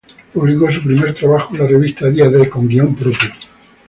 [0.33, 3.29] Publicó su primer trabajo en la revista "Día D", con guion propio.